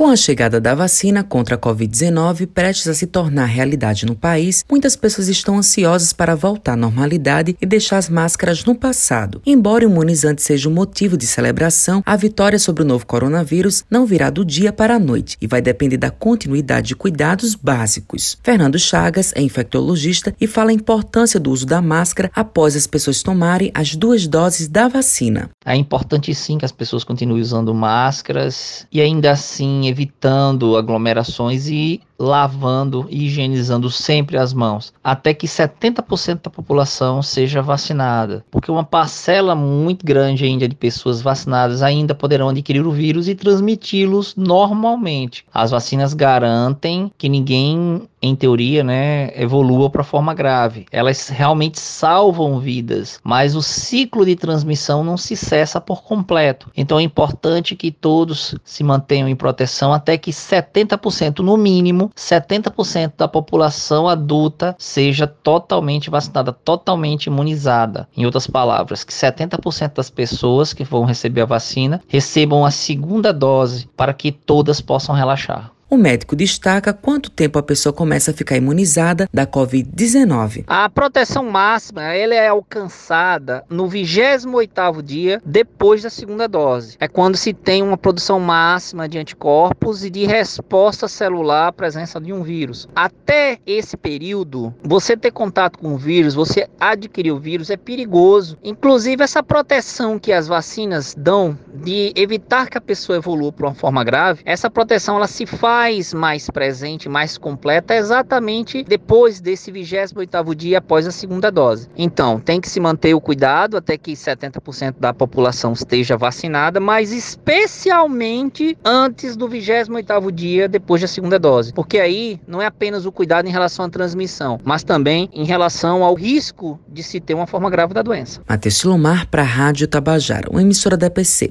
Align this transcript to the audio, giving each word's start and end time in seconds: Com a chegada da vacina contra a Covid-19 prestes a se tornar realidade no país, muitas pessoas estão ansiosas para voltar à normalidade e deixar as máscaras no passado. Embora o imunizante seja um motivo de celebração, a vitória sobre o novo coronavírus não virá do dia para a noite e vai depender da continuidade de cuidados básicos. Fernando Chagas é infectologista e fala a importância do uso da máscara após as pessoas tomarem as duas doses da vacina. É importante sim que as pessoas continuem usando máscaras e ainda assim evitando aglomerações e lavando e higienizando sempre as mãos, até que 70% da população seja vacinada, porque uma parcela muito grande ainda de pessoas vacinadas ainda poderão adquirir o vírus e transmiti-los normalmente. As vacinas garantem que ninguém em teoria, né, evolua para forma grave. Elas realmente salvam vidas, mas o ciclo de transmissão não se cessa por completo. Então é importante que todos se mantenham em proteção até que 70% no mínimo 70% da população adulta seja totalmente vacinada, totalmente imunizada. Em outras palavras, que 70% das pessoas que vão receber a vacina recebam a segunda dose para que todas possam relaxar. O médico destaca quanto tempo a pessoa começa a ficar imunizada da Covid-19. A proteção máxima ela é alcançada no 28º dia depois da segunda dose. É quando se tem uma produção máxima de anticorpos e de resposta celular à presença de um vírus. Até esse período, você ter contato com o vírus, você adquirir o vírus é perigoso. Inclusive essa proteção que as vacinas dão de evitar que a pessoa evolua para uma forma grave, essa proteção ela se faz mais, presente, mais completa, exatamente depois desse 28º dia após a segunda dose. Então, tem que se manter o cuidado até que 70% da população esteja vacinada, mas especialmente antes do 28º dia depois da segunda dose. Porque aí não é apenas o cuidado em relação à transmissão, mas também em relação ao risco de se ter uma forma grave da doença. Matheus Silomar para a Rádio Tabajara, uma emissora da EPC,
Com 0.00 0.08
a 0.08 0.16
chegada 0.16 0.58
da 0.58 0.74
vacina 0.74 1.22
contra 1.22 1.56
a 1.56 1.58
Covid-19 1.58 2.46
prestes 2.46 2.88
a 2.88 2.94
se 2.94 3.06
tornar 3.06 3.44
realidade 3.44 4.06
no 4.06 4.16
país, 4.16 4.64
muitas 4.66 4.96
pessoas 4.96 5.28
estão 5.28 5.58
ansiosas 5.58 6.10
para 6.10 6.34
voltar 6.34 6.72
à 6.72 6.76
normalidade 6.76 7.54
e 7.60 7.66
deixar 7.66 7.98
as 7.98 8.08
máscaras 8.08 8.64
no 8.64 8.74
passado. 8.74 9.42
Embora 9.44 9.86
o 9.86 9.90
imunizante 9.90 10.42
seja 10.42 10.70
um 10.70 10.72
motivo 10.72 11.18
de 11.18 11.26
celebração, 11.26 12.02
a 12.06 12.16
vitória 12.16 12.58
sobre 12.58 12.82
o 12.82 12.86
novo 12.86 13.04
coronavírus 13.04 13.84
não 13.90 14.06
virá 14.06 14.30
do 14.30 14.42
dia 14.42 14.72
para 14.72 14.94
a 14.94 14.98
noite 14.98 15.36
e 15.38 15.46
vai 15.46 15.60
depender 15.60 15.98
da 15.98 16.10
continuidade 16.10 16.88
de 16.88 16.96
cuidados 16.96 17.54
básicos. 17.54 18.38
Fernando 18.42 18.78
Chagas 18.78 19.34
é 19.36 19.42
infectologista 19.42 20.34
e 20.40 20.46
fala 20.46 20.70
a 20.70 20.72
importância 20.72 21.38
do 21.38 21.50
uso 21.50 21.66
da 21.66 21.82
máscara 21.82 22.30
após 22.34 22.74
as 22.74 22.86
pessoas 22.86 23.22
tomarem 23.22 23.70
as 23.74 23.94
duas 23.94 24.26
doses 24.26 24.66
da 24.66 24.88
vacina. 24.88 25.50
É 25.62 25.76
importante 25.76 26.34
sim 26.34 26.56
que 26.56 26.64
as 26.64 26.72
pessoas 26.72 27.04
continuem 27.04 27.42
usando 27.42 27.74
máscaras 27.74 28.86
e 28.90 28.98
ainda 28.98 29.32
assim 29.32 29.89
evitando 29.90 30.76
aglomerações 30.76 31.66
e 31.68 32.00
lavando 32.20 33.06
e 33.08 33.24
higienizando 33.24 33.90
sempre 33.90 34.36
as 34.36 34.52
mãos, 34.52 34.92
até 35.02 35.32
que 35.32 35.46
70% 35.46 36.42
da 36.42 36.50
população 36.50 37.22
seja 37.22 37.62
vacinada, 37.62 38.44
porque 38.50 38.70
uma 38.70 38.84
parcela 38.84 39.54
muito 39.54 40.04
grande 40.04 40.44
ainda 40.44 40.68
de 40.68 40.74
pessoas 40.74 41.22
vacinadas 41.22 41.82
ainda 41.82 42.14
poderão 42.14 42.50
adquirir 42.50 42.86
o 42.86 42.92
vírus 42.92 43.26
e 43.26 43.34
transmiti-los 43.34 44.34
normalmente. 44.36 45.46
As 45.52 45.70
vacinas 45.70 46.12
garantem 46.12 47.10
que 47.16 47.28
ninguém 47.28 48.02
em 48.22 48.34
teoria, 48.36 48.84
né, 48.84 49.30
evolua 49.34 49.88
para 49.88 50.04
forma 50.04 50.34
grave. 50.34 50.86
Elas 50.92 51.28
realmente 51.28 51.80
salvam 51.80 52.58
vidas, 52.60 53.18
mas 53.24 53.56
o 53.56 53.62
ciclo 53.62 54.26
de 54.26 54.36
transmissão 54.36 55.02
não 55.02 55.16
se 55.16 55.34
cessa 55.36 55.80
por 55.80 56.02
completo. 56.02 56.70
Então 56.76 56.98
é 56.98 57.02
importante 57.02 57.74
que 57.74 57.90
todos 57.90 58.54
se 58.62 58.84
mantenham 58.84 59.28
em 59.28 59.36
proteção 59.36 59.92
até 59.92 60.18
que 60.18 60.30
70% 60.30 61.38
no 61.38 61.56
mínimo 61.56 62.09
70% 62.16 63.12
da 63.16 63.28
população 63.28 64.08
adulta 64.08 64.74
seja 64.78 65.26
totalmente 65.26 66.10
vacinada, 66.10 66.52
totalmente 66.52 67.26
imunizada. 67.26 68.08
Em 68.16 68.24
outras 68.24 68.46
palavras, 68.46 69.04
que 69.04 69.12
70% 69.12 69.94
das 69.94 70.10
pessoas 70.10 70.72
que 70.72 70.84
vão 70.84 71.04
receber 71.04 71.42
a 71.42 71.46
vacina 71.46 72.02
recebam 72.08 72.64
a 72.64 72.70
segunda 72.70 73.32
dose 73.32 73.88
para 73.96 74.14
que 74.14 74.32
todas 74.32 74.80
possam 74.80 75.14
relaxar. 75.14 75.72
O 75.90 75.96
médico 75.96 76.36
destaca 76.36 76.92
quanto 76.92 77.32
tempo 77.32 77.58
a 77.58 77.62
pessoa 77.64 77.92
começa 77.92 78.30
a 78.30 78.34
ficar 78.34 78.56
imunizada 78.56 79.28
da 79.34 79.44
Covid-19. 79.44 80.62
A 80.68 80.88
proteção 80.88 81.42
máxima 81.42 82.02
ela 82.14 82.32
é 82.32 82.46
alcançada 82.46 83.64
no 83.68 83.88
28º 83.88 85.02
dia 85.02 85.42
depois 85.44 86.00
da 86.00 86.08
segunda 86.08 86.46
dose. 86.46 86.96
É 87.00 87.08
quando 87.08 87.36
se 87.36 87.52
tem 87.52 87.82
uma 87.82 87.98
produção 87.98 88.38
máxima 88.38 89.08
de 89.08 89.18
anticorpos 89.18 90.04
e 90.04 90.10
de 90.10 90.24
resposta 90.26 91.08
celular 91.08 91.66
à 91.66 91.72
presença 91.72 92.20
de 92.20 92.32
um 92.32 92.44
vírus. 92.44 92.88
Até 92.94 93.58
esse 93.66 93.96
período, 93.96 94.72
você 94.84 95.16
ter 95.16 95.32
contato 95.32 95.76
com 95.76 95.94
o 95.94 95.98
vírus, 95.98 96.34
você 96.34 96.68
adquirir 96.78 97.32
o 97.32 97.40
vírus 97.40 97.68
é 97.68 97.76
perigoso. 97.76 98.56
Inclusive 98.62 99.24
essa 99.24 99.42
proteção 99.42 100.20
que 100.20 100.32
as 100.32 100.46
vacinas 100.46 101.16
dão 101.18 101.58
de 101.82 102.12
evitar 102.14 102.68
que 102.68 102.78
a 102.78 102.80
pessoa 102.80 103.16
evolua 103.16 103.52
para 103.52 103.66
uma 103.66 103.74
forma 103.74 104.04
grave, 104.04 104.42
essa 104.44 104.70
proteção 104.70 105.16
ela 105.16 105.26
se 105.26 105.46
faz 105.46 106.12
mais, 106.14 106.48
presente, 106.48 107.08
mais 107.08 107.38
completa, 107.38 107.94
exatamente 107.94 108.84
depois 108.84 109.40
desse 109.40 109.72
28º 109.72 110.54
dia 110.54 110.78
após 110.78 111.06
a 111.06 111.10
segunda 111.10 111.50
dose. 111.50 111.88
Então, 111.96 112.40
tem 112.40 112.60
que 112.60 112.68
se 112.68 112.80
manter 112.80 113.14
o 113.14 113.20
cuidado 113.20 113.76
até 113.76 113.96
que 113.96 114.12
70% 114.12 114.96
da 114.98 115.12
população 115.12 115.72
esteja 115.72 116.16
vacinada, 116.16 116.80
mas 116.80 117.12
especialmente 117.12 118.76
antes 118.84 119.36
do 119.36 119.48
28º 119.48 120.30
dia 120.30 120.68
depois 120.68 121.00
da 121.00 121.08
segunda 121.08 121.38
dose. 121.38 121.72
Porque 121.72 121.98
aí 121.98 122.40
não 122.46 122.60
é 122.60 122.66
apenas 122.66 123.06
o 123.06 123.12
cuidado 123.12 123.46
em 123.46 123.50
relação 123.50 123.84
à 123.84 123.88
transmissão, 123.88 124.58
mas 124.64 124.82
também 124.82 125.28
em 125.32 125.44
relação 125.44 126.04
ao 126.04 126.14
risco 126.14 126.78
de 126.88 127.02
se 127.02 127.20
ter 127.20 127.34
uma 127.34 127.46
forma 127.46 127.70
grave 127.70 127.94
da 127.94 128.02
doença. 128.02 128.40
Matheus 128.48 128.76
Silomar 128.76 129.26
para 129.28 129.42
a 129.42 129.44
Rádio 129.44 129.86
Tabajara, 129.86 130.50
uma 130.50 130.62
emissora 130.62 130.96
da 130.96 131.06
EPC, 131.06 131.50